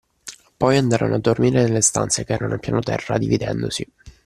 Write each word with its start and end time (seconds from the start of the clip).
Poi 0.57 0.77
andarono 0.77 1.13
a 1.13 1.19
dormire 1.19 1.61
nelle 1.61 1.81
stanze, 1.81 2.25
che 2.25 2.33
erano 2.33 2.53
al 2.53 2.59
piano 2.59 2.79
terra, 2.79 3.19
dividendosi 3.19 3.87